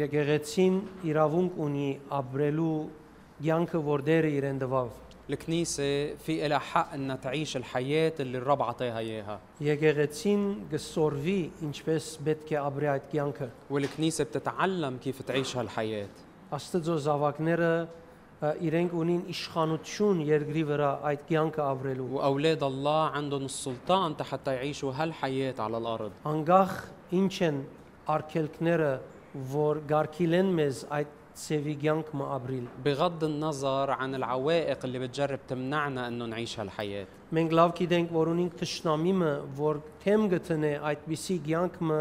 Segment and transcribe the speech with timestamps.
[0.00, 0.74] Եկեղեցին
[1.10, 2.74] իրավունք ունի ապրելու
[3.46, 4.90] յանքը, որ Տերը իրեն տվավ։
[5.30, 10.42] الكنيسة في إلها حق أنها تعيش الحياة اللي الرب عطاها إياها Եկեղեցին
[10.72, 16.08] գսորվի ինչպես պետք է ապրի այդ յանքը։ والكنيسة بتتعلم كيف تعيش هالحياة
[16.50, 17.70] Աստծո զավակները
[18.42, 24.92] ը, իրենք ունին իշխանություն երկրի վրա այդ յանքը ապրելու։ وأولاد الله عندهم السلطان حتى يعيشوا
[24.92, 26.72] هالحياة على الأرض Անգախ
[27.12, 27.62] ինչ են
[28.08, 28.92] արգելքները,
[29.52, 36.08] որ գարկիլեն մեզ այդ ծևի յանք մը ապրիլ։ بغض النظر عن العوائق اللي بتجرب تمنعنا
[36.08, 42.00] انه نعيش هالحياه Մենք լավ գիտենք, որ ունենք ճշնամիմը, որ թեմ գտնե այդպիսի յանք մը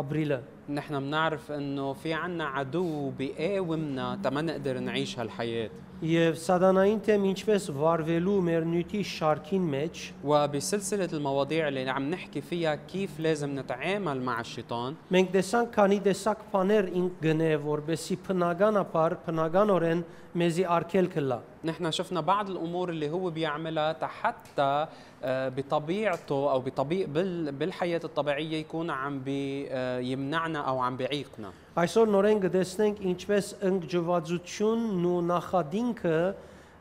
[0.00, 5.70] ապրիլը։ نحن بنعرف انه في عنا عدو بيقاومنا تما نقدر نعيش هالحياه
[6.04, 12.74] Եվ սատանային թեմ ինչպես վարվելու մեր նյութի շարքին մեջ وبسلسله المواضيع اللي عم نحكي فيها
[12.74, 20.04] كيف لازم نتعامل مع الشيطان մենք տեսանք քանի տեսակ բաներ ինք գնե, որբեսի բնականաբար, բնականորեն
[20.38, 24.86] մեզի արգելքը լա։ نحن شفنا بعض الامور اللي هو بيعملها حتى
[25.24, 32.38] آه، بطبيعته او بطبيع بال- بالحياه الطبيعيه يكون عم بيمنعنا او عم بيعيقنا Այսօր նորեն
[32.44, 36.18] կտեսնենք ինչպես ընկճվածությունն ու նախադինքը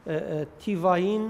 [0.05, 1.25] ը, ը, թիվային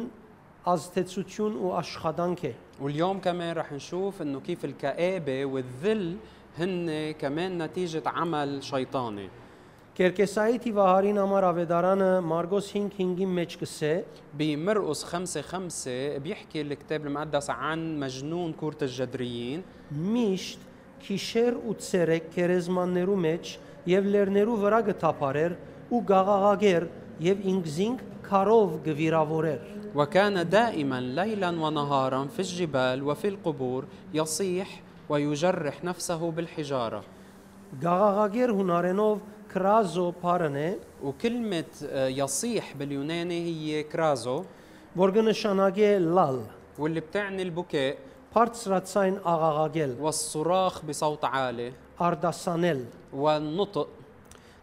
[0.73, 6.15] ազդեցություն ու աշխատանք է։ واليوم كمان رح نشوف انه كيف الكآبة والذل
[6.59, 9.29] هن كمان نتيجة عمل شيطاني
[9.97, 13.93] Կերկեսայի թիվահարին համար ավետարանը Մարգոս 5:5-ի մեջ կսե.
[14.37, 20.59] بمرقس خمسة خمسة بيحكي الكتاب المقدس عن مجنون كورة الجدريين Միշտ
[21.03, 23.51] քիշեր ու ցերեկ քերեզմաններու մեջ
[23.91, 25.55] եւ լերներու վրա գտապարեր
[25.93, 26.87] ու գաղաղագեր
[27.27, 29.61] եւ ինքզինք քարով գվիրավորեր։
[29.95, 37.03] وكان دائما ليلا ونهارا في الجبال وفي القبور يصيح ويجرح نفسه بالحجارة
[37.81, 39.17] Գաղաղագեր հունարենով
[39.53, 40.69] քրազո բառն է,
[41.03, 44.43] وكلمة آه، يصيح باليوناني هي كرازو
[44.97, 46.39] որ կնշանակե լալ,
[46.79, 47.97] واللي بتعني البكاء
[48.35, 52.79] բարձրացայն աղաղագել, والصراخ بصوت عالي արդասանել,
[53.13, 53.87] والنطق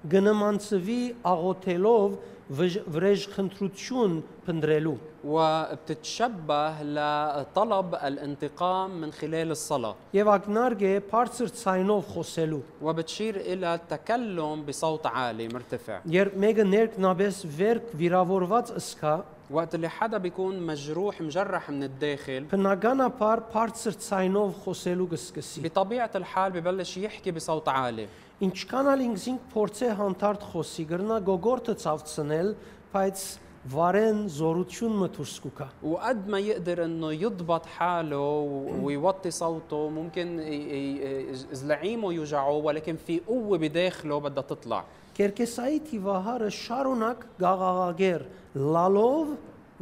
[0.09, 2.11] գնմանցվի աղոթելով
[2.59, 4.15] վժ- վրեժխնդրություն
[4.47, 13.75] փնդրելու։ وبتتشبه لطلب الانتقام من خلال الصلاة Եվ ակնարգ է բարձր ցայնով խոսելու։ وبتشير إلى
[13.75, 19.15] التكلم بصوت عالي مرتفع Երբ մեկը ներքնաբես վերք վիրավորված ըսկա,
[19.51, 26.53] وقت اللي حدا بيكون مجروح مجرح من الداخل բնականաբար բարձր ցայնով խոսելու կսկսի։ بطبيعة الحال
[26.53, 28.07] ببلش يحكي بصوت عالي
[28.41, 32.55] Ինչքան ալ ինքզինք փորձե հանդարտ խոսի, գրնա գոգորտը ցավցնել,
[32.95, 33.25] բայց
[33.73, 40.43] վարեն զորություն մթուրս կուկա։ وقد ما يقدر انه يضبط حاله و- ويوطي صوته ممكن ي-
[40.43, 44.85] ي- ي- زلعيمه يوجعه ولكن في قوة بداخله بدها تطلع
[45.21, 48.21] Կերկեսայի թիվահարը շարունակ գաղաղագեր
[48.57, 49.27] լալով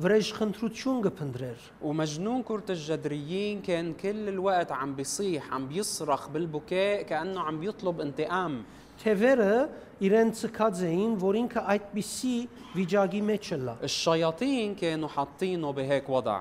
[0.02, 7.60] վրեժխնդրություն կփնդրեր։ ومجنون كرة الجدريين كان كل الوقت عم بيصيح عم بيصرخ بالبكاء كأنه عم
[7.60, 8.62] بيطلب انتقام
[9.02, 9.54] Թևերը
[10.02, 12.36] իրեն ցկած էին, որ ինքը այդպիսի
[12.74, 16.40] վիճակի մեջ լա։ الشياطين كانوا حاطينه بهيك وضع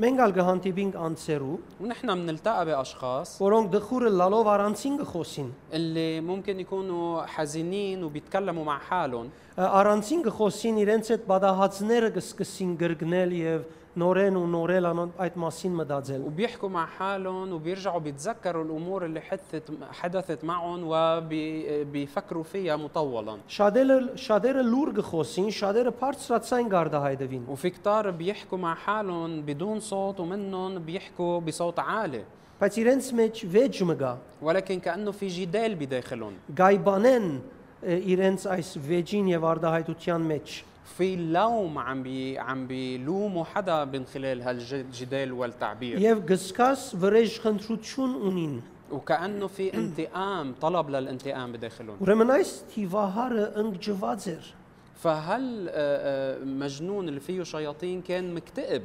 [0.00, 7.26] Մենք ալ կհանդիպինք անցերու, ونحن بنلتقى باشخاص որոնք դխուրը լալով առանցին կխոսին։ اللي ممكن يكونوا
[7.26, 13.60] حزينين وبيتكلموا مع حالهم Առանցին կխոսին իրենց այդ բադահացները կսկսին գրգնել եւ
[13.97, 20.43] نورين ونوري ونوريلا أيت ماسين مدادزل وبيحكوا مع حالهم وبيرجعوا بيتذكروا الأمور اللي حدثت حدثت
[20.43, 23.37] معهم وبيفكروا فيها مطولا.
[23.47, 29.79] شادير شادير لورغ خوسين شادير بارتس راتسين غاردا هايدفين وفي كتار بيحكوا مع حالهم بدون
[29.79, 32.23] صوت ومنهم بيحكوا بصوت عالي.
[32.61, 34.17] باتيرنس ميتش فيج مغا.
[34.41, 36.33] ولكن كأنه في جدال بداخلهم.
[36.59, 37.41] غايبانن
[37.83, 40.63] إيرنس أيس فيجين يواردهايتوتيان ميتش
[40.98, 48.14] في لوم عم بي عم بيلوموا حدا من خلال هالجدال والتعبير Եվ գսկաս վրեժ խնդրություն
[48.30, 48.60] ունին։
[48.92, 54.54] وكانه في انتقام طلب للانتقام بداخلهم Ուրեմն այս թիվահարը ընկճված էր։
[55.02, 58.82] فهل آه، آه، مجنون اللي فيه شياطين كان مكتئب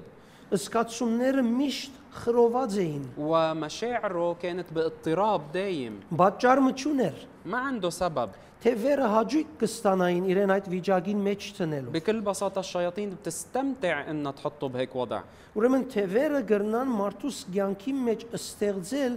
[0.55, 7.15] Սկացումները միշտ խրոված էին։ ومشاعره كانت باضطراب دايم Բաճարը չուներ։
[7.45, 8.29] ما عنده سبب
[8.65, 14.69] Թե վերը հաջիկ կստանային իրեն այդ վիճակին մեջ տնելու։ بكل بساطة الشياطين بتستمتع انها تحطه
[14.69, 15.21] بهيك وضع
[15.55, 19.13] Ուրեմն թե վերը գրնան մարդուս ցանկի մեջ ստեղծել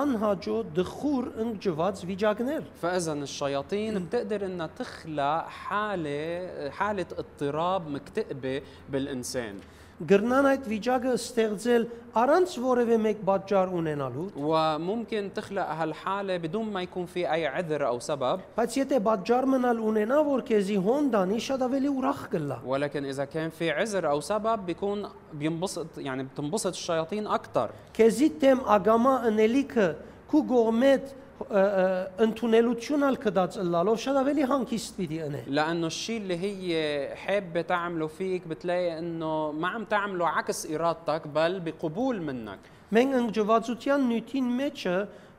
[0.00, 8.62] անհաջո դխուր ընկճված վիճակներ։ فاذا الشياطين بتقدر انها تخلق حاله حاله اضطراب مكتئبه
[8.92, 9.60] بالانسان
[9.97, 11.85] գրնան այդ վիճակը ստեղծել
[12.21, 17.87] առանց որևէ մեկ պատճառ ունենալու ու وممكن تخلق هالحالة بدون ما يكون في أي عذر
[17.87, 23.05] أو سبب բայց եթե պատճառ մնալ ունենա որ քեզի հոնդան داني ավելի ուրախ կլա ولكن
[23.05, 29.27] إذا كان في عذر أو سبب بيكون بينبسط يعني بتنبسط الشياطين أكثر քեզի تم أقاما
[29.27, 29.95] أنيليك
[30.27, 37.16] քու գողմետ գողմետ ընդունելությունալ կդած լալով շատ ավելի հանգիստ պիտի ընե لأنه الشيء اللي هي
[37.16, 42.58] حابة تعمله فيك بتلاقي إنه ما عم تعمله عكس إرادتك بل بقبول منك
[42.92, 44.96] Մենք ընկճվածության նյութին մեջը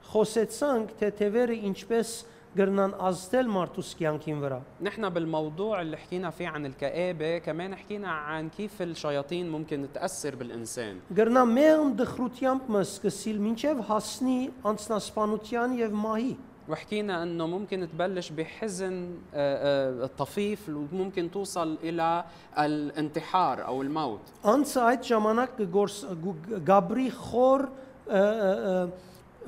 [0.09, 2.09] խոսեցանք թե թևերը ինչպես
[2.57, 8.49] գրնան ազդել մարդուս կյանքին վրա։ نحن بالموضوع اللي حكينا فيه عن الكآبة كمان حكينا عن
[8.49, 14.39] كيف الشياطين ممكن تأثر بالإنسان Գրնա մեղմ դխրությամբ մը սկսիլ մինչև հասնի
[14.69, 16.35] անցնասպանության եւ մահի։
[16.69, 22.23] وحكينا انه ممكن تبلش بحزن آه، آه، طفيف وممكن توصل الى
[22.57, 27.67] الانتحار او الموت Անց այդ ժամանակ կգորս գ- գաբրի խոր ը,
[28.13, 28.89] ը, ը,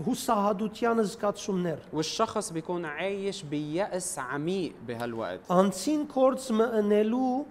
[0.05, 7.45] հուսահատության զգացումներ։ والشخص بيكون عايش بيأس عميق بهالوقت Անցին կորց մը ընելու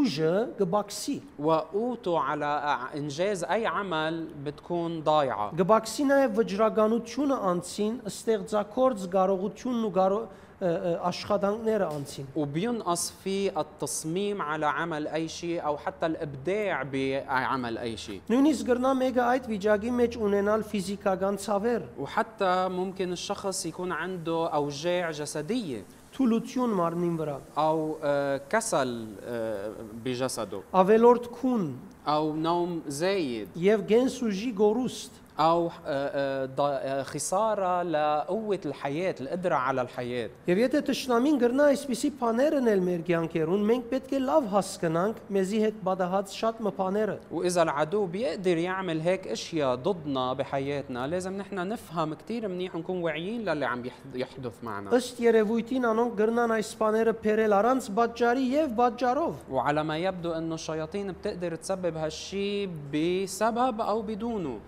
[0.00, 8.98] ուժը գբաքսի։ وقوته على ع- انجاز اي عمل بتكون ضايعه Գբաքսի նաև վճռականությունը անցին, ստեղծակորց
[9.14, 10.20] կարողությունն ու կարո
[10.60, 17.78] ը, ը, աշխատանքները անցին։ وبينقص في التصميم على عمل اي شيء او حتى الابداع بعمل
[17.78, 23.92] اي شيء Նույնիսկ գրնա մեկը այդ վիճակի մեջ ունենալ ֆիզիկական ցավեր, وحتى ممكن الشخص يكون
[23.92, 25.84] عنده اوجاع جسديه
[26.14, 29.70] թուլություն մարմնին վրա, او آه، كسل آه،
[30.04, 31.70] بجسده ավելորդ քուն
[32.06, 39.14] او نوم زايد եւ գենս ուժի գորուստ, او آه، آه، ض- آه، خساره لقوه الحياه
[39.20, 44.20] القدره على الحياه Եվ եթե ճշնամին գրնա այսպիսի բաներն էլ մեր կյանքերուն, մենք պետք է
[44.26, 51.06] լավ հասկանանք մեզի հետ բադահած շատ մփաները։ واذا العدو بيقدر يعمل هيك اشياء ضدنا بحياتنا
[51.06, 56.12] لازم نحن نفهم كثير منيح ونكون واعيين للي عم يح- يحدث معنا Ըստ երևույթին անոնք
[56.20, 61.96] գրնան այս բաները փերել առանց պատճառի եւ պատճառով։ وعلى ما يبدو انه الشياطين بتقدر تسبب
[61.96, 64.58] هالشيء بسبب او بدونه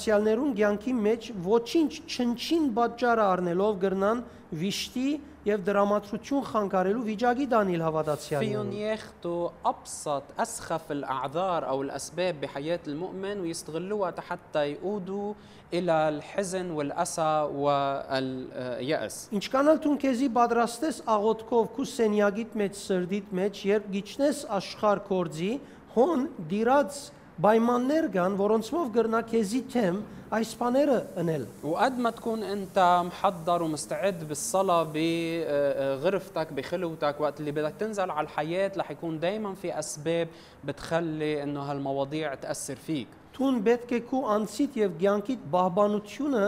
[0.00, 4.20] Հավատացյալներուն կյանքի մեջ ոչինչ չնչին պատճառը առնելով գրնան
[4.56, 5.08] վիշտի
[5.46, 13.40] եւ դրամատրություն խանգարելու վիճակի դանիլ فيهم հավատացյալներուն։ ياخذوا ابسط اسخف الاعذار او الاسباب بحياه المؤمن
[13.40, 15.34] ويستغلوها حتى يقودوا
[15.72, 23.92] الى الحزن والاسى والياس Ինչքանալ դու քեզի պատրաստես աղոթքով քու սենյագիտ մեջ սրդիտ մեջ երբ
[23.92, 25.52] գիչնես աշխարհ կորձի
[25.98, 27.04] հոն դիրած
[27.44, 29.98] պայմաններ կան որոնցով գրնա քեզի թեմ
[30.36, 37.74] այս բաները ընել وقد ما تكون انت محضر ومستعد بالصلاه بغرفتك بخلوتك وقت اللي بدك
[37.78, 40.28] تنزل على الحياه رح يكون دائما في اسباب
[40.64, 46.44] بتخلي انه هالمواضيع تاثر فيك Տուն պետք է քու անցիդ եւ ցանկիդ բահբանությունը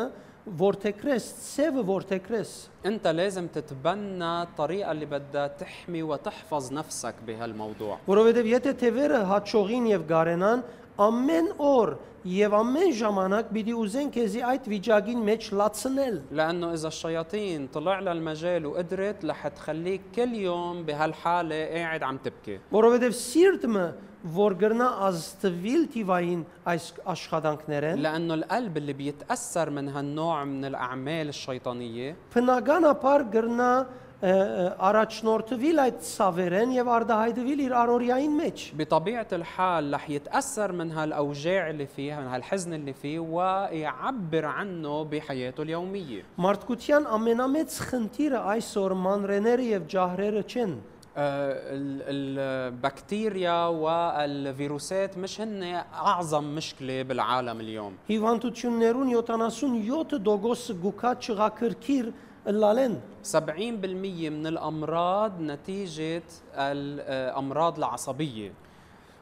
[0.57, 2.53] որթեքրես, ծևը որթեքրես։
[2.87, 10.07] انت لازم تتبنى الطريقه اللي بدها تحمي وتحفظ نفسك بهالموضوع Որովհետև եթե թևերը հաճողին եւ
[10.09, 10.63] գարենան,
[10.99, 11.95] ամեն օր
[12.29, 18.13] եւ ամեն ժամանակ պիտի ուզեն քեզի այդ վիճակին մեջ լացնել։ لانه اذا الشياطين طلع لها
[18.13, 23.87] المجال وقدرت رح تخليك كل يوم بهالحاله قاعد عم تبكي Որովհետև սիրտը
[24.35, 32.17] որ գրնա ազտվիլ տիվային այս աշխատանքներեն, لانه القلب اللي بيتاثر من هالنوع من الاعمال الشيطانيه
[32.35, 33.87] բնականաբար գրնա
[34.23, 40.93] ը, ը, առաջնորդվիլ այդ սավերեն եւ արդահայտվիլ իր առօրյային մեջ։ بطبيعة الحال رح يتأثر من
[40.93, 48.91] هالأوجاع اللي فيه من هالحزن اللي فيه ويعبر عنه بحياته اليومية Մարդկության ամենամեծ խնդիրը այսօր
[49.07, 50.73] մանրեները եւ ջահրերը չեն։
[51.17, 55.63] آه، ال- البكتيريا والفيروسات مش هن
[55.95, 62.07] أعظم مشكلة بالعالم اليوم Հիվանդություններուն 77% գուքա չղակրքիր
[62.49, 66.23] լալեն։ 70% من الأمراض نتيجة
[66.55, 68.53] الأمراض العصبية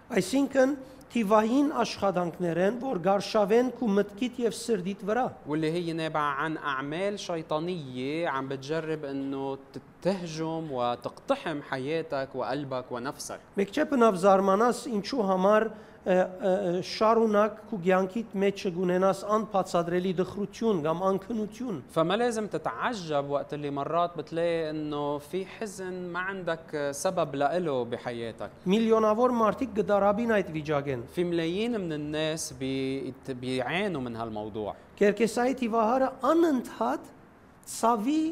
[0.06, 0.76] Այսինքն
[1.10, 8.28] թիվային աշխատանքներեն, որ գարշավեն քու մտքիդ եւ սրդիդ վրա։ واللي هي نابعة عن أعمال شيطانية
[8.28, 9.58] عم بتجرب أنه
[10.02, 15.68] تهجم وتقتحم حياتك وقلبك ونفسك Մեկ չէ բնավ զարմանաս ինչու համար
[16.06, 23.30] ը, ը, ը, շարունակ քու ցանկիդ մեջ գունենաս անբացադրելի դխրություն կամ անքնություն։ فما لازم تتعجب
[23.30, 30.30] وقت اللي مرات بتلاقي انه في حزن ما عندك سبب لإله بحياتك Միլիոնավոր մարդիկ գդարաբին
[30.38, 33.14] այդ վիճակեն։ في ملايين من الناس بي...
[33.28, 37.10] بيعانوا من هالموضوع Կերկեսայի թիվահարը անընդհատ
[37.66, 38.22] ցավի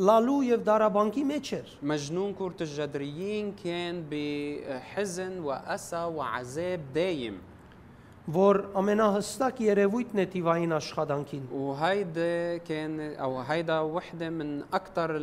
[0.00, 7.40] լալու եւ դարաբանկի մեջ էր։ مجنون كورة الجدريين كان بحزن وأسى وعذاب دايم
[8.22, 15.18] որ ամենահստակ երևույթն է տիվային աշխատանքին։ وهيدا كان او هيدا وحده من اكثر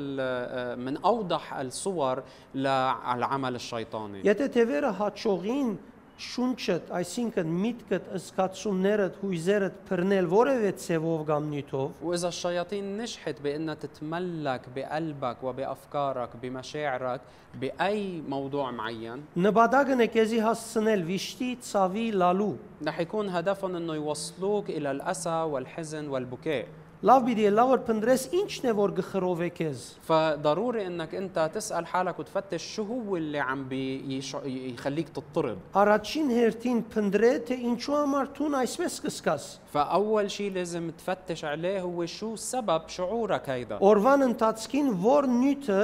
[0.75, 2.23] من اوضح الصور
[2.55, 5.77] للعمل الشيطاني Եթե թևերը հաճողին
[6.19, 14.61] շունչդ, այսինքն միտքդ, ըսկացումներդ, հույզերդ բռնել որևէ ցևով կամ նյութով, واذا الشياطين نجحت بانها تتملك
[14.75, 17.21] بقلبك وبافكارك بمشاعرك
[17.61, 22.55] باي موضوع معين նպատակն է քեզի հասցնել վիշտի, ցավի, լալու։
[22.87, 26.65] رح يكون هدفهم انه يوصلوك الى الاسى والحزن والبكاء
[27.03, 32.19] Լավ բիդի լավ որ փնդրես ինչն է որ գխրովե քեզ։ فضروري انك انت تسال حالك
[32.19, 38.57] وتفتش شو هو اللي عم بيش- يخليك تضطرب Առաջին հերթին փնդրե թե ինչու համար ցուն
[38.63, 39.43] այսպես կսկաս։
[39.73, 45.81] فاول شيء لازم تفتش عليه هو شو سبب شعورك هيدا Օրվան ընթացքին որ նյութը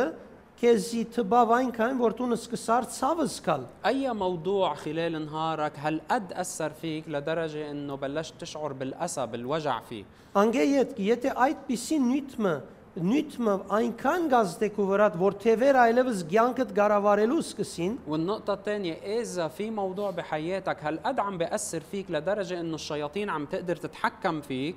[0.60, 6.72] քեզի տբավ այնքան որ ցուն սկսար ցավը սկալ։ اي موضوع خلال نهارك هل قد اثر
[6.82, 10.04] فيك لدرجه انه بلشت تشعر بالاسى بالوجع فيه
[10.36, 12.54] Անգե ետ եթե այդպիսի նյութը
[12.96, 20.12] նյութը այնքան գազդեկու վրա որ թևեր այլևս ցանկդ գարավարելու սկսին والنقطة الثانية إذا في موضوع
[20.12, 24.76] بحياتك هل قد عم بيأثر فيك لدرجة إنه الشياطين عم تقدر تتحكم فيك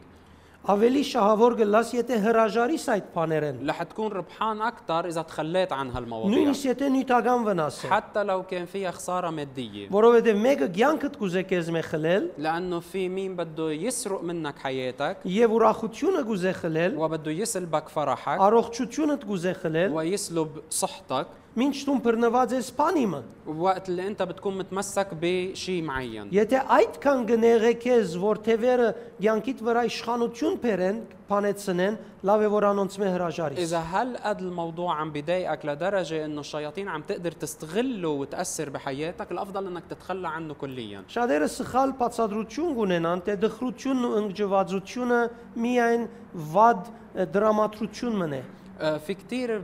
[0.69, 6.33] ավելի շահավոր գլաս եթե հրաժարիս այդ բաներեն։ رح تكون ربحان أكثر إذا تخليت عن هالمواضيع
[6.35, 11.43] Նույնիսկ եթե նյութական վնաս է։ حتى لو كان فيها خسارة مادية Որովհետև մեկը ցանկդ կուզե
[11.49, 17.31] քեզ մե խլել لأنه في مين بده يسرق منك حياتك եւ ուրախությունը կուզե խլել, وبده
[17.31, 24.58] يسلبك فرحك առողջությունդ կուզե խլել, ويسلب صحتك مين شتون برنواز اسبانيما وقت اللي انت بتكون
[24.58, 26.30] متمسك بشيء معين.
[26.32, 33.60] يتا ايت كان غنيغيكيز ور تيفيرا ديانكيت ورا اشخانوتيون بيرن بانيتسنن لافي ور انونس مهراجاريس
[33.60, 39.68] إذا هل قد الموضوع عم بضايقك لدرجة إنه الشياطين عم تقدر تستغله وتأثر بحياتك؟ الأفضل
[39.68, 41.04] إنك تتخلى عنه كليا.
[41.08, 46.08] شادر سخال باتسادروتيون غونينان تدخروتيون انجواتزوتيون ميان
[46.54, 48.44] واد دراماتروتيون منه
[48.82, 49.58] آه، في كثير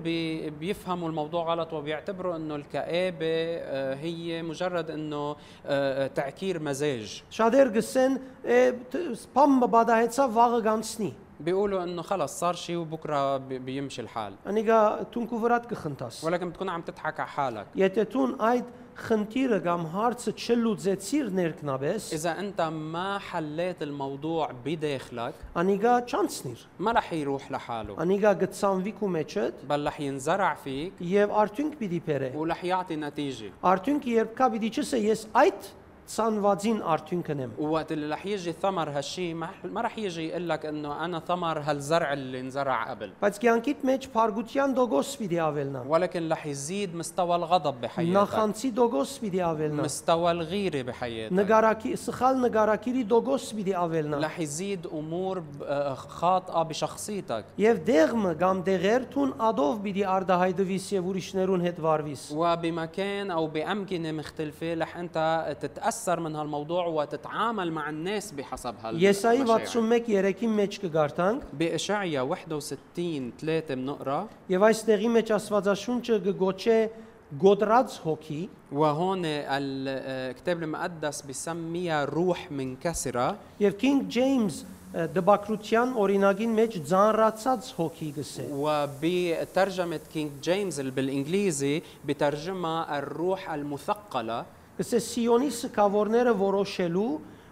[0.59, 5.35] بيفهموا الموضوع غلط وبيعتبروا إنه الكآبة آه، هي مجرد إنه
[5.65, 8.19] آه، تعكير مزاج Schade gesehen,
[9.35, 14.33] Pamba badahitsa هيتسا ganz غانسني بيقولوا إنه خلص صار شيء وبكرة بيمشي الحال.
[14.47, 17.67] انيغا تونكو فرات كخنتاس ولكن بتكون عم تضحك على حالك.
[17.75, 18.63] يتتون ايد
[18.98, 27.12] խնդիրը կամ հարցը չլուծեցիր ներքնաբես, اذا انت ما حليت الموضوع بداخلك անիկա չանցնիր։ ما رح
[27.12, 32.64] يروح لحاله Անիկա գծանվի քու մեջդ بل رح ينزرع فيك եւ արդյունք պիտի բերե։ ورح
[32.64, 35.72] يعطي نتيجة Արդյունքը երբ կա պիտի չսե ես այդ
[36.08, 40.66] ցանվածին արդյունքն եմ։ ووقت اللي رح يجي ثمر هالشيء ما ما رح يجي يقول لك
[40.66, 46.28] انه انا ثمر هالزرع اللي انزرع قبل Բայց կյանքիդ մեջ փարգության դոգոս պիտի ավելնա։ ولكن
[46.28, 53.04] رح يزيد مستوى الغضب بحياتك Նախանցի դոգոս պիտի ավելնա։ مستوى الغيرة بحياتك Նգարակի սխալ նգարակիրի
[53.14, 59.32] դոգոս պիտի ավելնա։ رح يزيد امور ب- آه، خاطئه بشخصيتك Եվ դեղը կամ դեղեր թուն
[59.40, 66.36] ադով պիտի արդահայտվիս եւ ուրիշներուն հետ վարվիս։ وبمكان او بامكنه مختلفه رح انت تتاثر من
[66.36, 74.60] هالموضوع وتتعامل مع الناس بحسب Եսայի هالمشاعر 61:3-ի մեջ կգարտանք بإشعيا 61 3 بنقرا եւ
[74.68, 76.78] այս տեղի մեջ Աստվածաշունչը կգոչե
[77.42, 78.42] գոդրած հոգի
[78.72, 84.54] وهون الكتاب المقدس بسميها روح منكسره եւ King James
[84.94, 94.44] ը, դբակրության օրինագին մեջ ձանրացած հոգի գսե։ وبترجمه كينج جيمس اللي بالانجليزي بترجمها الروح المثقله
[94.79, 97.09] Սե Սիոնի սկավորները որոշելու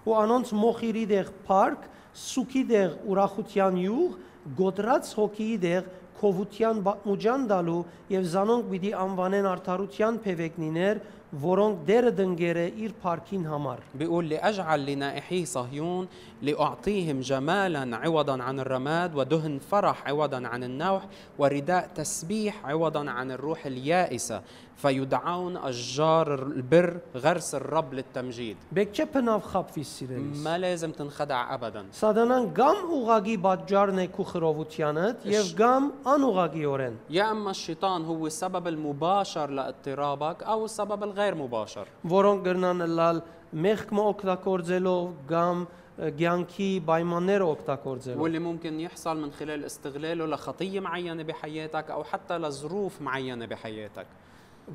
[0.07, 1.87] ու անոնց մոխիրի դեղ փարք,
[2.23, 4.13] սուքի դեղ ուրախության յուղ,
[4.55, 5.89] գոտրած հոգիի դեղ
[6.21, 7.81] քովության բաժան դալու
[8.13, 11.01] եւ զանոնք պիտի անվանեն արդարության փևեկնիներ,
[11.43, 16.07] որոնք դերը դնգերը իր փարքին համար։ بيقول لاجعل لنائحي صهيون
[16.41, 21.07] لاعطيهم جمالا عوضا عن الرماد ودهن فرح عوضا عن النوح
[21.39, 24.41] ورداء تسبيح عوضا عن الروح اليائسه
[24.82, 31.82] فيدعون أشجار البر غرس الرب للتمجيد Բեք չէ բնավ խապվի սիրելիս։ ما لازم تنخدع أبدا
[32.00, 38.68] Սատանան գամ ուղագի բաժարն է քու խրովությանդ եւ գամ անուղագիորեն։ يا أما الشيطان هو السبب
[38.68, 47.46] المباشر لاضطرابك أو السبب الغير مباشر որոնք գրնան լալ մեղքմը օգտագործելով կամ ը, ցանկի պայմանները
[47.54, 54.06] օգտագործելով։ واللي ممكن يحصل من خلال استغلاله لخطية معينة بحياتك أو حتى لظروف معينة بحياتك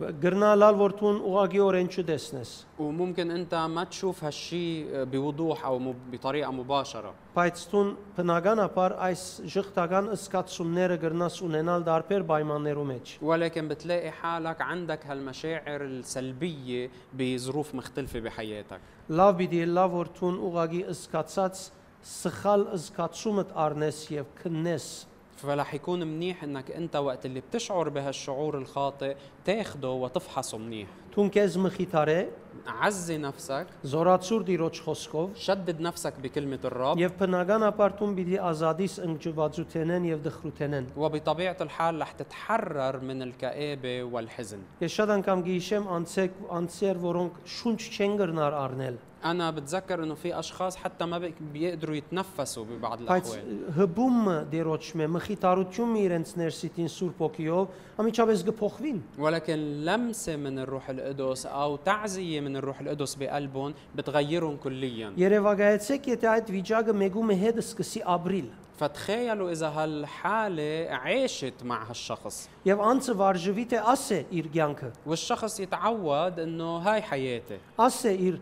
[0.00, 7.14] կրնա ըլլալ որ դուն ուղղակիորեն չտեսնես وممكن انت ما تشوف هالشيء بوضوح أو بطريقة مباشرة.
[7.36, 15.06] բայց դուն բնականաբար այս ժխտական զգացումները կրնաս ունենալ տարբեր պայմաններու մեջ ولكن بتلاقي حالك عندك
[15.06, 18.80] هالمشاعر السلبية بظروف مختلفة بحياتك.
[19.08, 25.08] լավ պիտի ըլլա որ դուն այդ զգացած սխալ զգացումդ առնես եւ քննես
[25.41, 29.15] եւ քննես فرح يكون منيح انك انت وقت اللي بتشعر بهالشعور الخاطئ
[29.45, 32.25] تاخده وتفحصه منيح դու քեզ մխիթարե
[32.67, 40.05] عزي نفسك զորացուր դիրոջ խոսքով شدد نفسك بكلمة الرب եւ բնականաբար դու պիտի ազատիս ընկճվածութենեն
[40.05, 46.97] եւ դխրութենեն وبطبيعة الحال رح تتحرر من الكآبة والحزن ես շատ անգամ գիշեմ անցեք անցեր
[46.97, 52.65] որոնք շունչ չեն գրնար առնել أنا بتذكر إنه في أشخاص حتى ما بيك- بيقدروا يتنفسوا
[52.65, 57.67] ببعض բայց الأحوال հբումը դերոճմե մխիթարությունը իրենց ներսիտին սուրբ ոգիով
[57.99, 65.13] ամիջապես կփոխվին ولكن لمسة من الروح القدس أو تعزية من الروح القدس بقلبهم بتغيرهم كليا
[65.17, 68.45] Երևակայեցեք, եթե այդ վիճակը մեգումը հետ սկսի ապրիլ
[68.79, 76.39] فتخيلوا إذا هالحالة عاشت مع هالشخص եւ անձը վարժվի թե ասե իր ցանկը والشخص يتعود
[76.39, 78.37] إنه هاي حياتي ասե իր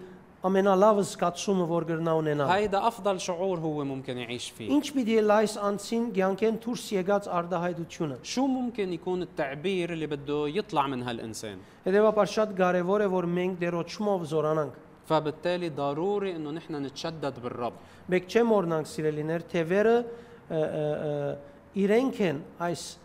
[0.46, 5.54] ամենալավը զգացումը որ գրնա ունենալ هيدا أفضل شعور هو ممكن يعيش فيه ինչ պիտի լայս
[5.70, 12.28] անցին ցանկեն դուրս եկած արդահայտությունը شو ممكن يكون التعبير اللي بده يطلع من هالإنسان հետեւաբար
[12.36, 14.74] շատ կարեւոր է որ մենք դերոճմով զորանանք
[15.10, 17.74] فبالتالي ضروري انه نحن نتشدد بالرب
[18.06, 21.14] Մենք չեմ օրնանք սիրելիներ, թե վերը ը, ը, ը,
[21.82, 23.00] իրենք են այս ը,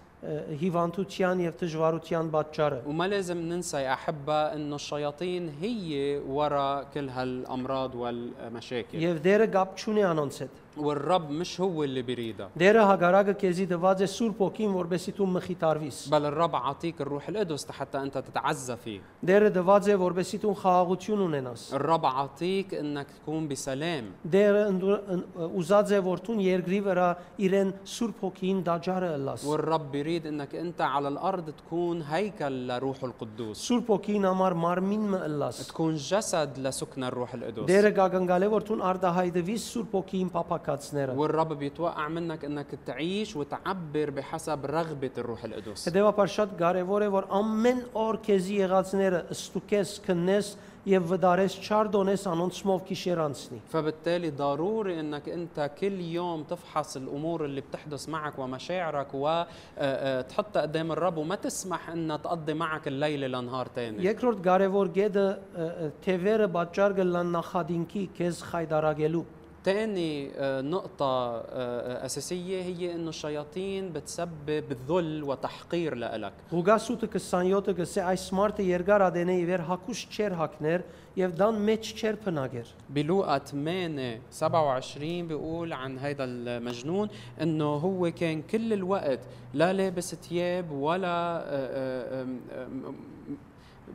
[0.61, 7.95] հիվանդության եւ դժվարության պատճառը։ وما لازم ننسى يا احبه انه الشياطين هي وراء كل هالامراض
[7.95, 13.65] والمشاكل Եվ դերը գապ չունի անոնց հետ։ والرب مش هو اللي بيريدها Դերը հագարակը քեզի
[13.73, 18.77] դված է Սուրբ ոգին, որբեսի դու մխիթարվիս։ بل الرب عطيك الروح القدس حتى انت تتعزى
[18.77, 25.01] فيه Դերը դված է, որբեսի դու խաղաղություն ունենաս։ الرب عطيك انك تكون بسلام Դերը ընդու-
[25.11, 25.25] ըն-
[25.61, 27.09] ուզած է, որ դու երկրի վրա
[27.39, 33.69] իրեն Սուրբ ոգին դաջարը ըլլաս։ والرب بيريد انك انت على الارض تكون هيكل لروح القدوس
[33.73, 38.63] Սուրբ ոգին համար մարմին մը ըլլաս։ تكون جسد لسكن الروح القدس Դերը գագնգալ է, որ
[38.71, 40.31] դու արդահայտվիս Սուրբ ոգին
[40.65, 47.09] փապակացները։ والرب بيتوقع منك انك تعيش وتعبر بحسب رغبه الروح القدس Հետևաբար շատ կարևոր է
[47.19, 50.47] որ ամեն օր քեզի եղածները ըստուկես քննես
[50.89, 57.61] եւ վդարես չարդոնես անոնցմով գիշեր անցնի։ فبالتالي ضروري انك انت كل يوم تفحص الامور اللي
[57.61, 64.41] بتحدث معك ومشاعرك وتحطها قدام الرب وما تسمح انها تقضي معك الليله لنهار تاني Երկրորդ
[64.47, 69.25] կարևոր գեդը ը, ը, թևերը պատճառ կլան նախադինքի քեզ խայդարագելու։
[69.65, 77.75] تاني آه، نقطة آه، آه، أساسية هي إنه الشياطين بتسبب ذل وتحقير لإلك Ղուգասուտը 27-ը
[77.81, 80.87] գսե այս մարտը երկար ադենեի վեր հակուշ չեր հակներ
[81.21, 87.09] եւ դան մեջ չեր փնագեր։ بلوقا 8 27 بيقول عن هيدا المجنون
[87.43, 89.21] انه هو كان كل الوقت
[89.55, 92.97] لا لابس ثياب ولا آه، آه، آم، آم،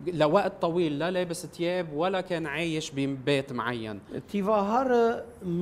[0.08, 4.00] لوقت طويل لا لابس ثياب ولا كان عايش ببيت معين
[4.32, 5.04] Տիվահարը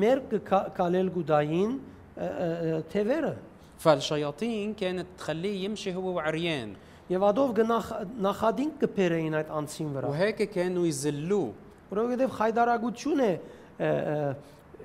[0.02, 1.72] մեր կկա- կալել գուդային
[2.18, 3.34] ը, ը, ը, թևերը
[3.80, 6.74] فالشياطين كانت تخليه يمشي هو وعريان
[7.12, 7.88] եւ ադով գնախ
[8.26, 11.52] նախադին կփերեին այդ անցին վրա։ وهيك كانوا يذلوه
[11.94, 14.36] Որովհետև խայդարագություն է ը, ը,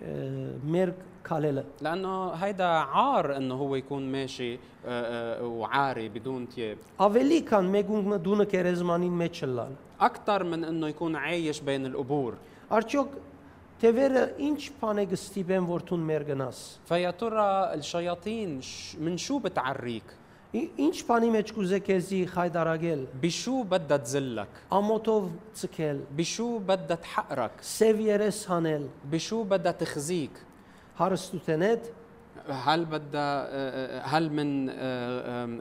[0.03, 0.15] ը,
[0.73, 0.93] մեր
[1.29, 7.67] կալելը։ لانه هيدا عار انه هو يكون ماشي آه، آه، وعاري بدون ثياب Ավելի քան
[7.75, 12.35] մեգունգը դունը կերեզմանին մեջ լալ։ اكثر من انه يكون عايش بين القبور
[12.71, 13.09] Արդյոք
[13.83, 19.39] թևերը ինչ բան է գստիպեն որ դուն մեր գնաս։ فيا ترى الشياطين ش- من شو
[19.39, 20.03] بتعريك
[20.55, 25.25] Ի- Ինչ բանի մեջ կուզե քեզի խայդարագել, بشو بدها تذلك ամոթով
[25.55, 30.31] ցկել, بشو بدها تحقرك սև երես հանել, بشو بدها تخزيك
[30.98, 31.88] هارستوتانات
[32.50, 33.50] هل بدأ
[34.04, 34.72] هل من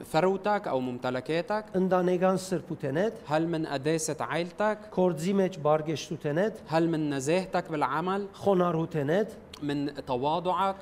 [0.03, 7.13] ثروتك أو ممتلكاتك؟ اندا اندانيغان سربوتنات هل من أداسة عائلتك؟ كورزي كوردزيمج بارجشتوتنات هل من
[7.13, 10.75] نزاهتك بالعمل؟ خونارهوتنات؟ من تواضعك؟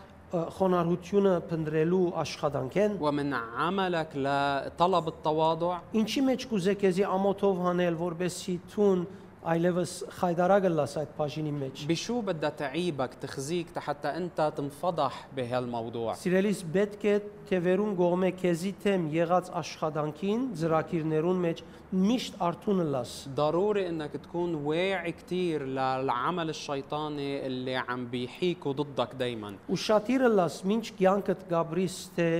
[0.47, 9.05] խոնարհությունը փնտրելու աշխատանքէն ومن عملك لطلب التواضع؟ انشي مج كوزيكيزي اموتوف هانيل فوربسي تون
[9.46, 16.62] այլևս խայդարագը լաս այդ բաժինի մեջ։ بشو بدها تعيبك تخزيك حتى انت تنفضح بهالموضوع Սիրելիս
[16.74, 17.14] պետք է
[17.50, 21.62] թևերուն գողմե քեզի թեմ եղած աշխատանքին, ծրակիրներուն մեջ
[21.94, 29.54] միշտ արթունը լաս։ ضروري انك تكون واعي كتير للعمل الشيطاني اللي عم بيحيكوا ضدك دايما
[29.70, 32.30] Ու շատիրը լաս, ինչ կյանքդ գաբրիս թե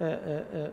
[0.00, 0.66] ը, ը, ը,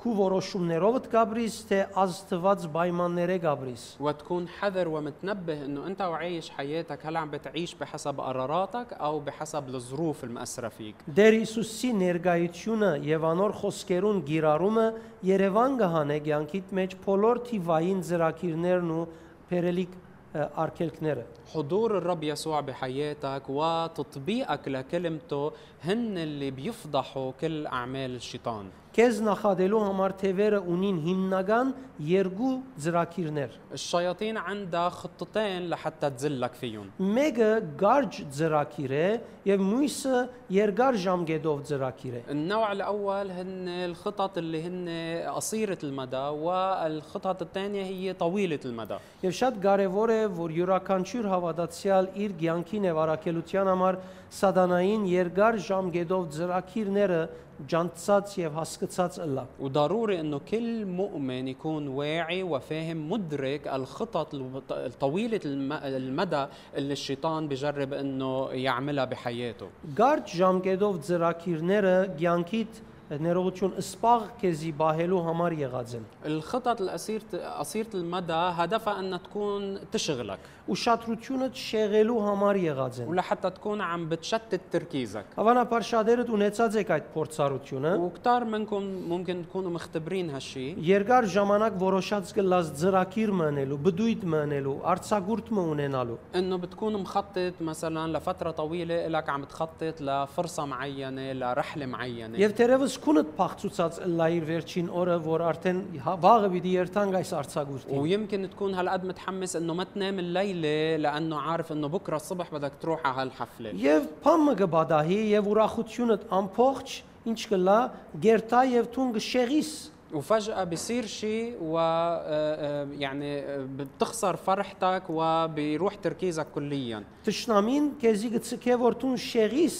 [0.00, 7.16] քու որոշումներովդ գաբրիս, թե ազդված պայմանները գաբրիս։ وتكون حذر ومتنبه انه انت وعايش حياتك هل
[7.16, 14.22] عم بتعيش بحسب قراراتك او بحسب الظروف المأثرة فيك Դեր Հիսուսի ներգայությունը եւ անոր խոսքերուն
[14.30, 14.86] գիրառումը
[15.28, 19.04] Երևան կհանե ցանկիտ մեջ բոլոր թիվային ծրակիրներն ու
[19.52, 19.92] փերելիք
[20.30, 25.52] ը, արգելքները։ حضور الرب يسوع بحياتك وتطبيقك لكلمته
[25.84, 31.68] هن اللي بيفضحوا كل اعمال الشيطان Քեզ նախադելու համար թևերը ունին հիմնական
[32.02, 40.16] երկու ծրակիրներ։ الشياطين عندها خطتين لحتى تذلك فيهم Մեկը գարջ ծրակիր է եւ մյուսը
[40.50, 44.88] երկար ժամկետով ծրակիր է։ النوع الاول هن الخطط اللي هن
[45.36, 52.34] قصيره المدى والخطط الثانيه هي طويله المدى Եվ շատ կարևոր է, որ յուրաքանչյուր հավատացյալ իր
[52.42, 54.00] ցանկին եւ առաքելության համար
[54.34, 57.22] սատանային երկար ժամկետով ծրակիրները
[57.68, 65.40] ջանցած եւ հասկացած ըլլա։ وضروري انه كل مؤمن يكون واعي وفاهم مدرك الخطط الوط- الطويله
[65.44, 72.72] الم- المدى اللي الشيطان بجرب انه يعملها بحياته Գարջ ժամկետով ծրակիրները ցանկիտ
[73.10, 80.38] ներողություն սպաղ քեզի բահելու համար եղած են։ الخطط القصيره قصيره المدى هدفها انها تكون تشغلك
[80.70, 87.06] Ուշադրությունը շեղելու համար եղած են։ ولحتى تكون عم بتشتت تركيزك Հավանաբար շատերդ ունեցած եք այդ
[87.14, 94.76] փորձառությունը։ وكتار منكم ممكن تكونوا مختبرين هالشيء Երկար ժամանակ որոշած գլած ծրակիր մնելու, բդույթ մնելու,
[94.92, 101.86] արցագուրտ մը ունենալու։ انه بتكون مخطط مثلا لفتره طويله لك عم تخطط لفرصه معينه لرحله
[101.86, 107.30] معينه Եվ դերևս քունդ փախցուցած լայր վերջին օրը, որ արդեն հա- վաղը պիտի երթանք այս
[107.40, 110.53] արցագուրտին։ ويمكن تكون هالقد متحمس انه ما تنام الليله
[110.96, 116.98] لانه عارف انه بكره الصبح بدك تروح على هالحفله Եվ փամը կբադահի եւ ուրախությունդ ամփոխ
[117.30, 117.78] ինչ կլա
[118.24, 119.72] գերտա եւ թուն կշեղիս
[120.14, 128.30] وفجأة بصير شيء و آه، آه، يعني آه، بتخسر فرحتك وبيروح تركيزك كليا Տշնամին քեզի
[128.34, 129.76] գցկե որ թուն շեղիս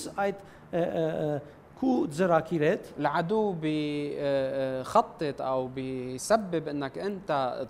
[1.86, 7.62] كو تزراكيرات العدو بخطط آه، آه، أو بسبب إنك أنت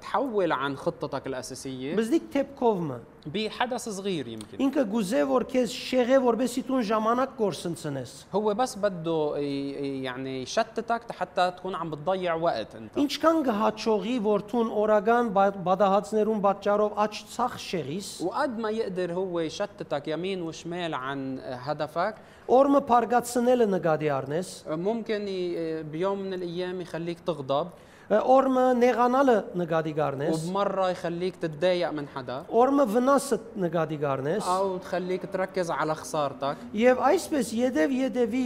[0.00, 1.96] تحول عن خطتك الأساسية.
[1.96, 3.00] بس ديك تيب كوفمان.
[3.25, 9.37] بحدث صغير يمكن ինքը գուզե որ քեզ շեղե որբեսի թուն ժամանակ կորսնցնես هو بس بده
[9.37, 15.25] ي- ي- يعني يشتتك حتى تكون عم بتضيع وقت انت ինչքան կհաճողի որ թուն օրական
[15.35, 22.15] բա- բադահացներուն պատճառով աճ ցախ շեղիս وقد ما يقدر هو يشتتك يمين وشمال عن هدفك
[22.49, 27.67] օրը փարգացնելը նկատի առնես ممكن ي- بيوم من الايام يخليك تغضب
[28.09, 35.29] օրը նեղանալը նկատի առնես وبمره يخليك تتضايق من حدا օրը վնասը նկատի առնես او تخليك
[35.29, 38.45] تركز على خسارتك Եվ այսպես յետև յետևի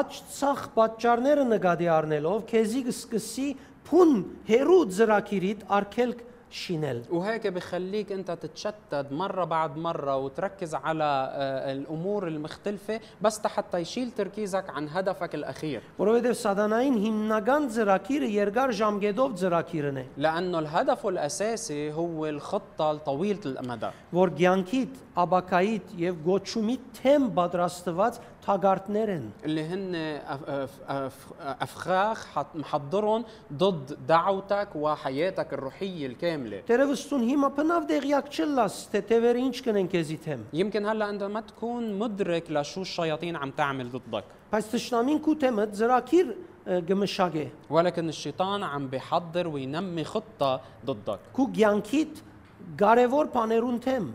[0.00, 3.48] աճ ցախ պատճառները նկատի առնելով քեզի կսկսի
[3.86, 4.12] փուն
[4.50, 12.28] հերու ծրակիրիդ արկելք շինել وهيك بخليك انت تتشتت مره بعد مره وتركز على آه، الامور
[12.28, 19.98] المختلفه بس حتى يشيل تركيزك عن هدفك الاخير որովհետև սատանային հիմնական ծրակիրը երկար ժամկետով ծրակիրն
[20.02, 24.92] է لانه الهدف الاساسي هو الخطه الطويله المدى որ ցանկիտ
[25.24, 29.95] աբակայիտ եւ գոչումի թեմ պատրաստված هاجارتنرن اللي هن
[31.39, 36.59] أفخاخ محضرون ضد دعوتك وحياتك الروحية الكاملة.
[36.59, 41.99] դերևս դուն հիմա բնավ տեղյակ չըլլաս ինչ կընեն քեզի դեմ يمكن هلا انت ما تكون
[41.99, 44.23] مدرك لشو الشياطين عم تعمل ضدك.
[44.53, 46.35] بس تشنامين كوتمت زراكير
[46.67, 51.19] قمشاقه ولكن الشيطان عم بيحضر وينمي خطة ضدك.
[51.33, 52.19] كو جانكيت
[52.81, 54.13] غاريفور بانيرون تيم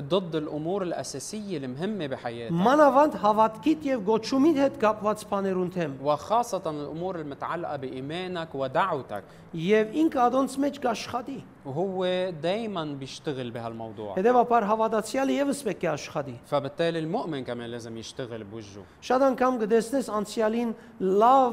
[0.00, 7.18] ضد الامور الاساسيه المهمه بحياتك մանավանդ հավատքիդ եւ գոչումիդ հետ կապված բաներուն թեմ وخاصه الامور
[7.20, 15.62] المتعلقه بايمانك ودعوتك եւ ինքը ադոնց մեջ կաշխատի وهو دائما بيشتغل بهالموضوع հետեւաբար հավատացյալը եւս
[15.68, 21.52] պետք է աշխատի فبالتالي المؤمن كمان لازم يشتغل بوجهه շատ անգամ կդեսնես անցյալին լավ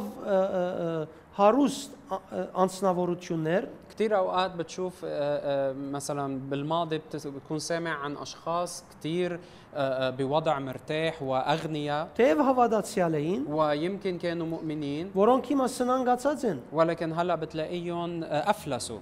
[1.37, 1.91] هاروست
[2.59, 9.41] انصنافورتشونير كثير أوقات بتشوف آه، آه، مثلا بالماضي بتكون سامع عن أشخاص كثير
[9.75, 12.09] آه، بوضع مرتاح وأغنياء.
[12.17, 15.11] թե հավատացյալ էին ويمكن كانوا مؤمنين.
[15.15, 16.05] որոնք հիմա սնանկ են
[16.73, 18.99] ولكن هلأ بتلاقيهم أفلسوا.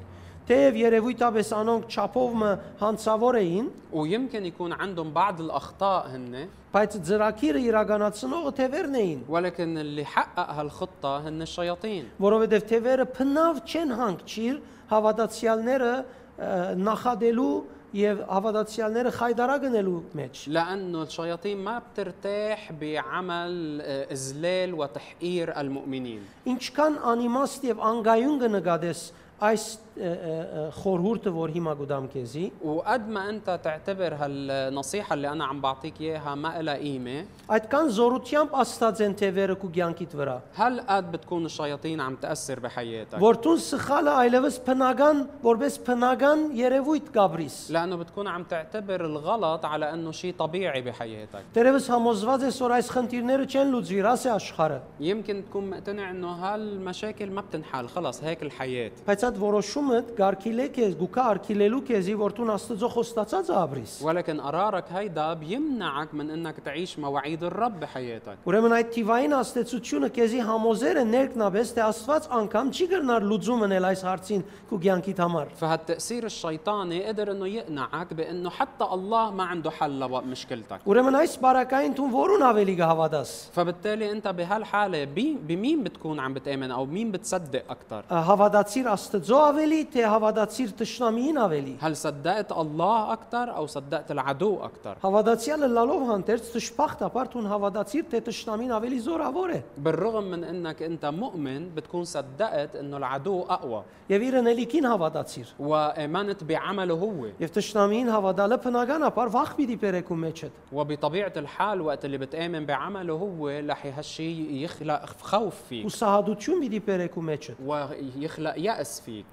[0.50, 7.62] թեև երևույթապես անոնք չափով մը հանցավոր էին ويمكن يكون عندهم بعض الاخطاء هن բայց ծրակիրը
[7.70, 14.56] իրականացնողը թևերն էին ولكن اللي حقق هالخطه هن الشياطين որովհետև թևերը փնավ չեն հանգչիր
[14.90, 15.92] հավատացյալները
[16.40, 16.50] ը,
[16.88, 17.54] նախադելու
[17.90, 27.66] եւ հավատացյալները խայդարագնելու մեջ։ لانه الشياطين ما بترتاح بعمل آه، اذلال وتحقير المؤمنين Ինչքան անիմաստ
[27.70, 29.00] եւ անգայուն կնկատես
[29.44, 29.66] այս
[30.00, 35.46] ը, ը, ը, խորհուրդը, որ հիմա գուդամ քեզի, وقد ما انت تعتبر هالنصيحه اللي انا
[35.46, 40.80] عم بعطيك اياها ما لها قيمه այդքան զորությամբ աստած են թևերը քու ցանկիտ վրա։ هل
[40.82, 47.96] قد بتكون الشياطين عم تاثر بحياتك Որտուն սխալը այլևս փնական, որպես փնական երևույթ գաբրիս։ لانه
[47.96, 53.46] بتكون عم تعتبر الغلط على انه شيء طبيعي بحياتك Տերևս համոզված ես, որ այս խնդիրները
[53.50, 58.92] չեն լուծվի, ռաս է աշխարը։ يمكن تكون مقتنع انه هالمشاكل ما بتنحل خلص هيك الحياه
[59.08, 65.34] Բայց այդ որոշումը գարկիլե քեզ, գուկա արքիլելու քեզի, որտուն աստծո խոստացած աբրիս։ ولكن قرارك هيدا
[65.34, 71.74] بيمنعك من انك تعيش مواعيد الرب بحياتك Ուրեմն այդ թիվային աստեցությունը քեզի համոզեր է ներքնաբես,
[71.76, 77.32] թե Աստված անգամ չի գրնար լուծում անել այս հարցին քու ցանկիտ համար։ فهالتاثير الشيطاني قدر
[77.32, 82.76] انه يقنعك بانه حتى الله ما عنده حل لمشكلتك Ուրեմն այս բարակային դու որուն ավելի
[82.82, 89.13] կհավատաս։ فبالتالي انت بهالحاله بي- بمين بتكون عم بتامن او مين بتصدق اكثر Հավատացիր Աստծո
[89.14, 96.02] ավելի, թե հավատացիր Տշնամիին ավելի։ هل صدقت الله اكثر او صدقت العدو اكثر Հավատացյալը լալով
[96.10, 102.04] հանդերձ դժբախտաբար դու հավատացիր, թե Տշնամին ավելի զորավոր է։ بالرغم من انك انت مؤمن بتكون
[102.06, 109.30] صدقت انه العدو اقوى Եվ իր ընելիքին հավատացիր։ وامنت بعمله هو Եվ Տշնամիին հավատալը բնականաբար
[109.36, 115.06] վախ պիտի բերեք ու մեջդ։ وبطبيعه الحال وقت اللي بتامن بعمله هو رح هالشيء يخلق
[115.22, 119.26] خوف فيك Ու սահադություն պիտի բերեք ու մեջդ։ ويخلق يأس فيك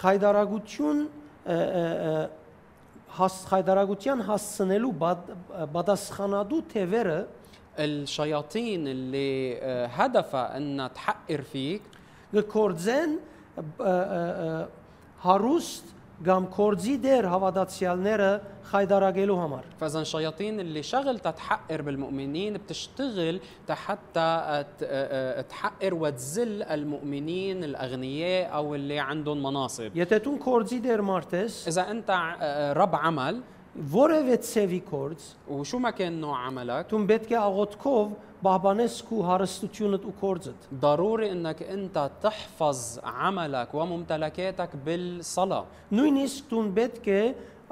[0.00, 1.00] Խայդարագություն
[1.50, 2.14] ը, ը, ը,
[3.18, 5.32] հաս խայդարագության հասցնելու բադ-
[5.74, 7.20] բադասխանադու թևերը
[7.78, 11.82] الشياطين اللي آه، هدفها انها تحقر فيك
[12.34, 13.10] գործեն
[13.56, 13.94] ը, ը,
[14.46, 14.68] ը,
[15.24, 15.84] հարուստ
[16.24, 18.30] կամ կորձի դեր հավատացյալները
[18.70, 24.04] խայդարագելու համար։ فاذا الشياطين اللي شغلتها تحقر بالمؤمنين بتشتغل حتى
[24.78, 31.00] ت- آه، آه، تحقر وتذل المؤمنين الاغنياء او اللي عندهم مناصب Եթե դու կորձի դեր
[31.02, 33.40] մարտես, اذا انت آه، رب عمل
[33.92, 38.08] որևէ ցևի կորձ, وشو ما كان نوع عملك դու պետք է աղոթքով
[38.44, 47.06] բաբանես քու հարստությունդ ու կորձդ։ ضروري انك انت تحفظ عملك وممتلكاتك بالصلاه Նույնիսկ դու պետք
[47.08, 47.22] է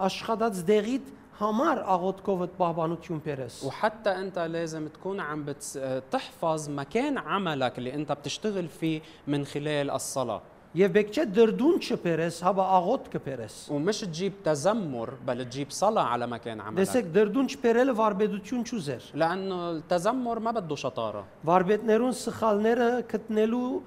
[0.09, 1.07] աշխատած դեղիդ
[1.41, 5.79] համար աղոթքովդ բաբանություն բերես։ وحتى انت لازم تكون عم بتس...
[6.11, 10.43] تحفظ مكان عملك اللي انت بتشتغل فيه من خلال الصلاه
[10.76, 16.28] եւ պետք չէ տրտունջ բերես հապա աղոթք բերես ومش تجيب تذمر بل تجيب صلاة على
[16.28, 23.82] مكان عملك տեսեք տրտունջ բերելը վարպետություն չուզեր لأنه التذمر ما بده شطاره վարպետներուն սխալները գտնելը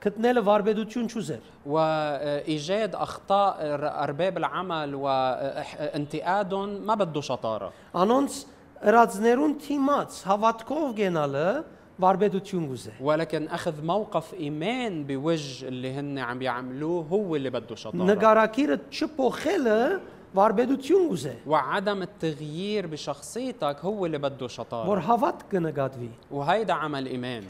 [0.00, 3.56] գտնալ վարպետություն չուզեր وايجاد اخطاء
[4.04, 8.46] ارباب العمل وانتقادهم ما بده شطاره անոնց
[8.84, 11.64] ըրածներուն դիմաց հավատքով կենալը
[12.00, 18.14] վարպետություն կուզե ولكن أخذ موقف إيمان بوجه اللي هن عم بيعملوه هو اللي بده شطارة.
[18.14, 20.00] նկարագիրդ չփոխելը
[20.34, 24.88] վարպետություն կուզե وعدم التغيير بشخصيتك هو اللي بده شطارة.
[24.88, 27.44] հավատք կնկատվի وهيدا عمل إيمان.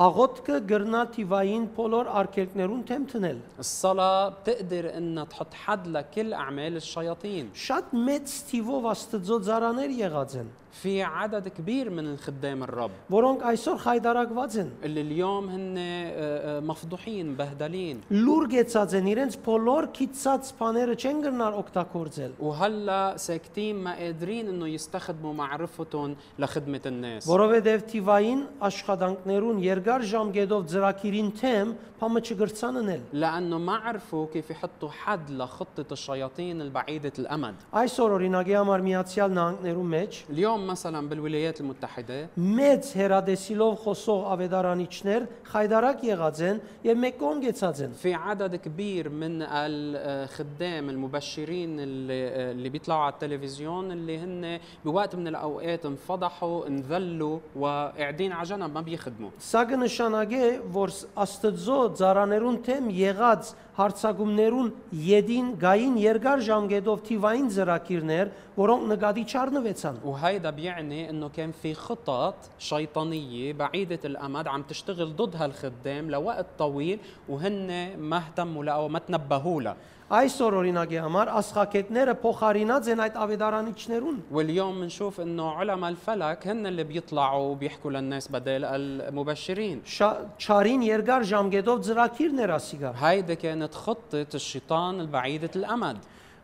[0.00, 3.38] աղոթքը կրնա դևային բոլոր արգելքներուն դեմ դնել.
[3.58, 7.50] الصلاة بتقدر إن تحط حد لكل أعمال الشياطين.
[7.54, 14.57] شات ميت ستيفو واستدزو زرانير يغادزن في عدد كبير من الخدام الرب որոնք այսօր խայդարակված
[14.61, 20.95] են։ اللي اليوم هن آه، آه، مفضوحين مبهدلين Լուր գեցած են, իրենց բոլոր քիծած բաները
[21.01, 29.61] չեն գրնար օգտագործել, وهلا ساكتين ما قادرين انه يستخدموا معرفتهم لخدمة الناس որովհետև թիվային աշխատանքներուն
[29.65, 37.13] երկար ժամկետով ծրակիրին թեմ փամը չգրցաննել։ لانه ما عرفوا كيف يحطوا حد لخطة الشياطين البعيدة
[37.19, 45.25] الامد Այսօր օրինակի համար Միացյալ Նահանգներու մեջ اليوم مثلا بالولايات المتحدة մեծ հերադեսիլով խոսող ավետարանիչներ
[45.51, 52.69] խայդարակ եղած են եւ մեկոն գեցած են։ في عدد كبير من الخدام المبشرين اللي, اللي
[52.69, 59.29] بيطلعوا على التلفزيون اللي هن بوقت من الاوقات انفضحوا انذلوا وقاعدين على جنب ما بيخدموا
[59.37, 60.91] Սա կնշանակե, որ
[61.23, 64.69] Աստծո ծառաներուն թեմ եղած հարցակումներուն
[65.07, 72.35] յեդին գային երկար ժամկետով թիվային ծրակիրներ, որոնք նկատի չառնվեցան։ وهيدا بيعني انه كان في خطط
[72.59, 76.99] شيطانيه بعيده الامد عم تشتغل ضد هالخدام لوقت طويل
[77.29, 79.75] وهن ما اهتموا لها وما تنبهوا لها
[80.07, 86.83] Այսօր օրինակի համար աստղակետները փոխարինած են այդ ավետարանիչներուն։ واليوم بنشوف انه علماء الفلك هن اللي
[86.83, 90.15] بيطلعوا وبيحكوا للناس بدل المبشرين Շա-
[90.47, 95.97] Չարին երկար ժամկետով ծրակիրներ ասիգա։ هيدي كانت خطة الشيطان البعيدة الأمد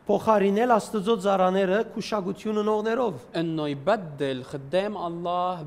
[0.08, 5.64] Փոխարինել Աստծո ծառաները քուշագություն ունողներով։ انه يبدل خدام الله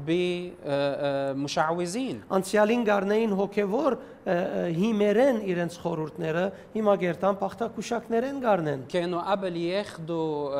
[1.37, 4.37] بمشعوذين Անցյալին գարնեին հոգևոր ը, ը,
[4.77, 10.53] հիմերեն իրենց խորուրդները, հիմա գերտան փախտակուշակներեն գարնեն։ كانوا قبل ياخذوا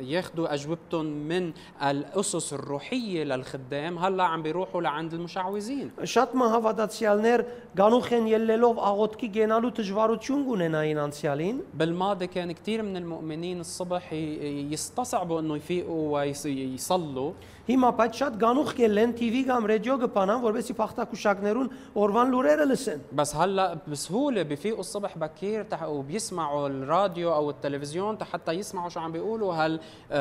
[0.00, 7.44] ياخذوا اجوبتهم من الاسس الروحيه للخدام هلا عم بيروحوا لعند المشعوذين Շատ մահավատացյալներ
[7.80, 14.72] գանուխ են ելնելով աղոտքի գենալու դժվարություն կունենային անցյալին, بالماضي كان كثير من المؤمنين الصبح ي-
[14.72, 17.32] يستصعبوا انه يفيقوا ويصلوا
[17.68, 23.36] հիմա բայց շատ գանուխ կելեն TV կամ ռադիո կփանան, որովհետեւ փախտակուշակներուն օրվան լուրերը լսեն։ بس
[23.36, 29.54] هلا بسهوله بفيقوا الصبح بكير تح- وبيسمعوا الراديو او التلفزيون حتى يسمعوا شو عم بيقولوا
[29.54, 29.80] هال
[30.10, 30.16] آه،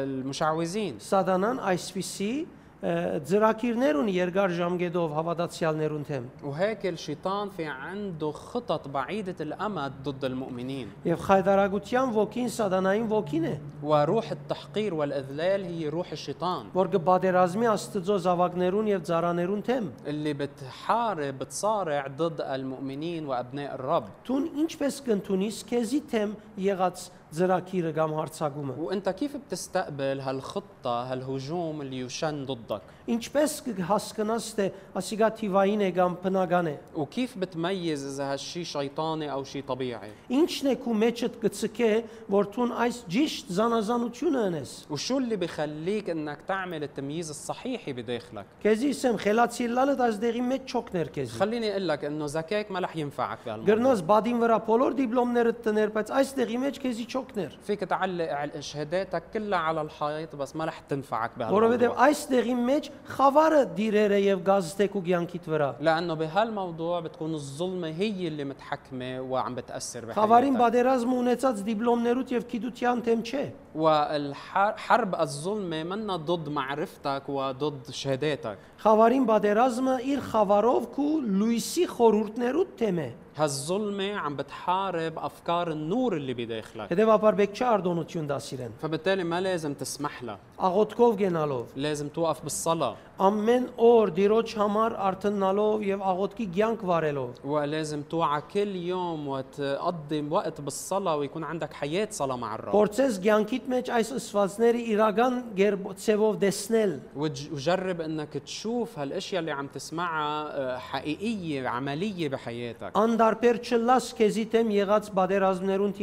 [0.00, 2.46] آه، المشعوذين Սատանան այսպիսի
[2.81, 11.21] ծրակիրներուն երկար ժամկետով հավատացյալներուն թեմ։ Ուհակել շիտան ֆի անդու խտատ բաիդետ al-ամադ ضد al-մումինին։ Եվ
[11.27, 13.53] խայդարագության ոգին սատանային ոգին է։
[13.85, 20.33] Ու ռուհ at-tahqir wal-idlal hi ռուհ ash-շիտան։ Որ կբادرազմի Աստծո զավակներուն եւ ծառաներուն թեմ։ اللي
[20.33, 28.12] بتحارب بتصارع ضد al-մումինին و ابناء الرب։ Տուն ինչպես կընթունիս քեզի թեմ եղած ծրակիրը կամ
[28.16, 34.64] հարցակումը։ وانت كيف بتستقبل هالخطة هالهجوم اللي يشن ضدك Ինչպես կհասկնաս թե
[34.98, 40.70] ասիգա թիվային է կամ բնական է։ وكيف بتميز إذا هالشي شيطاني أو شي طبيعي Ինչն
[40.70, 41.90] է քու մեջդ կցկե,
[42.30, 48.90] որ տուն այս ճիշտ զանազանությունը ունես։ وشو اللي بخليك انك تعمل التمييز الصحيحي بداخلك Քեզի
[48.94, 53.38] ասեմ, խելացիլալը դաս դեղի մեջ չոքներ քեզի։ خليني اقول لك انه ذكاك ما رح ينفعك
[53.46, 58.31] بهالموضوع Գրնաս բադին վրա բոլոր դիպլոմները տներ, բայց այս դեղի մեջ քեզի شوكنر فيك تعلق
[58.31, 62.89] على شهاداتك كلها على الحائط بس ما رح تنفعك بهذا الموضوع ورا بده إيش ميج
[63.05, 65.75] خفار ديريرة يف غاز ستيكو جيانكيت ورا.
[65.79, 70.21] لأنه بهالموضوع بتكون الظلمة هي اللي متحكمة وعم بتأثر بحياتك.
[70.21, 73.49] خفارين بادراز مونيتساتس ديبلوم نيروت يف كيدوتيان تيم تشي.
[73.75, 78.57] والحرب الظلمة منا ضد معرفتك وضد شهاداتك.
[78.77, 83.11] خفارين بادرازما إير خفاروف كو لويسي خورورت نيروت تيمة.
[83.37, 89.23] هالظلمة عم بتحارب أفكار النور اللي بداخلك هذا بابار պետք չէ արտոնություն տաս իրեն فبالتالي
[89.23, 90.37] ما لازم تسمح له.
[90.67, 98.01] աղոթքով جنالوف لازم توقف بالصلاة ամեն օր Տիրոջ համար արթննալով يف աղոթքի جيانك վարելով ولازم
[98.01, 103.91] توعى كل يوم وتقضي وقت بالصلاة ويكون عندك حياة صلاة مع الرب Փորձես ցանկիդ մեջ
[103.97, 112.29] այս ըսվածները իրական غير դեսնել دسنل وجرب انك تشوف هالاشياء اللي عم تسمعها حقيقية عملية
[112.29, 115.93] بحياتك անդարբեր չլաս քեզի يغاتس եղած բادرազմներուն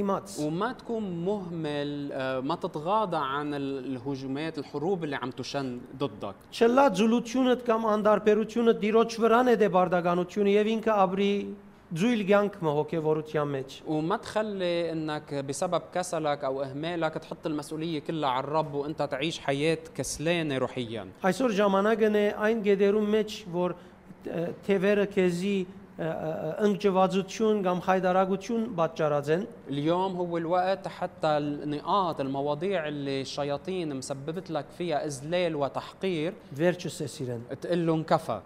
[0.40, 2.08] وما تكون مهمل
[2.42, 9.15] ما تتغاضى عن الهجومات الهجومات الحروب اللي عم تشن ضدك չլա ձուլությունդ կամ անդարբերությունը դիրոջ
[9.23, 11.31] վրան է դե բարդականությունը եւ ինքը ապրի
[11.99, 18.43] ձույլ ցանկը հոգեվորության մեջ وما تخلي انك بسبب كسلك او اهمالك تحط المسؤوليه كلها على
[18.43, 25.05] الرب وانت تعيش حياه كسلانه روحيا այսօր ժամանակն է այն գեդերում մեջ որ ը, թևերը
[25.15, 25.57] քեզի
[26.00, 35.06] انجوازوتشون قام خيدراغوتشون باتجارازن اليوم هو الوقت حتى النقاط المواضيع اللي الشياطين مسببت لك فيها
[35.06, 38.40] اذلال وتحقير فيرتشوس اسيرن تقول لهم كفى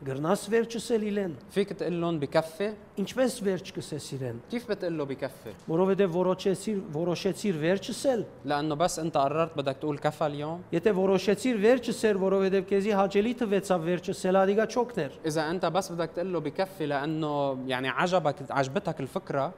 [0.00, 2.68] գրնաս վերջս էլ իլեն فيك تقول لهم بكفي
[3.02, 8.98] ինչպես վերջ կսես իրեն كيف بتقول له بكفي որովհետև որոշեցիր որոշեցիր վերջս էլ لانه بس
[8.98, 14.24] انت قررت بدك تقول كفى اليوم եթե որոշեցիր վերջս էր որովհետև քեզի հաճելի թվեցավ վերջս
[14.24, 19.52] էլ ադիգա չոքներ اذا انت بس بدك تقول له بكفي لانه يعني عجبك عجبتك الفكره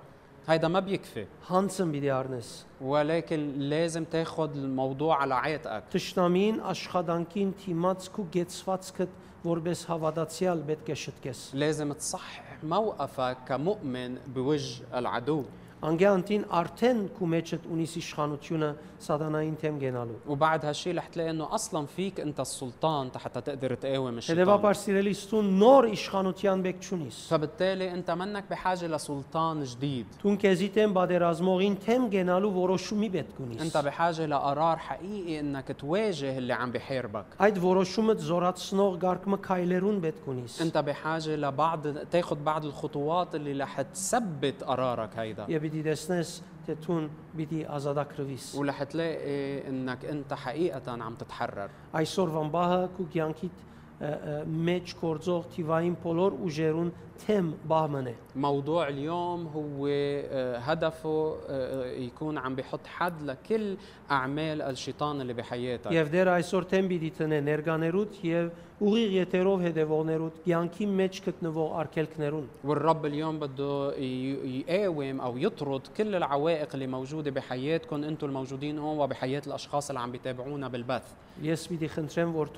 [0.49, 2.49] هيدا ما بيكفي հանցն պիտի առնես
[2.81, 10.97] ولكن لازم تاخذ الموضوع على عاتقك Տշնամին աշխատանքին թիմած քու գեցվածքդ որբես հավատացյալ պետք է
[11.05, 15.45] շտկես لازم تصحح موقفك كمؤمن بوجه العدو
[15.84, 22.20] انغانتين ارتن كوميتشت اونيس اشخانوتيونا ساداناين تيم جينالو وبعد هالشيء رح تلاقي انه أصلا فيك
[22.20, 27.94] انت السلطان حتى تقدر تقاوم الشيطان هذا بابار سيرلي ستون نور اشخانوتيان بك تشونيس فبالتالي
[27.94, 34.26] انت منك بحاجه لسلطان جديد تون كازي تيم بادرازموغين تيم جينالو وروشومي بتكونيس انت بحاجه
[34.26, 40.78] لقرار حقيقي انك تواجه اللي عم بحاربك ايد وروشومت زورات سنوغ غارك مكايلرون بتكونيس انت
[40.78, 48.56] بحاجه لبعض تاخذ بعض الخطوات اللي رح تثبت قرارك هيدا بدي دسنس դուն պիտի ազատագրվիս.
[48.56, 51.70] ورح تلاقي إنك أنت حقيقة عم تتحرر.
[51.98, 53.52] أي سورفان باها كوكيانكيت
[54.03, 56.89] ը, ը, մեջ կորձող թիվային բոլոր ուժերուն
[57.23, 63.77] թեմ բահմն է։ موضوع اليوم هو آه، هدفه آه، يكون عم بيحط حد لكل
[64.11, 68.51] اعمال الشيطان اللي بحياتك Եվ դեր այսօր թեմ պիտի տնե ներկաներուտ եւ
[68.83, 76.15] ուղիղ եթերով հետևողներուտ կյանքի մեջ գտնվող արկելքներուն։ والرب اليوم بده ي- يقاوم او يطرد كل
[76.15, 81.07] العوائق اللي موجوده بحياتكم انتم الموجودين هون وبحياه الاشخاص اللي عم بيتابعونا بالبث
[81.43, 82.49] Ես պիտի խնդրեմ, որ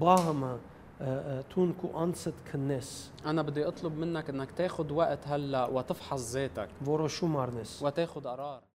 [0.00, 0.58] باهما
[1.00, 3.12] آه، آه، դուն քու անձդ քննես.
[3.26, 6.68] أنا بدي أطلب منك إنك تاخذ وقت هلا وتفحص ذاتك.
[6.86, 8.62] որոշում առնես؟ وتاخذ قرار.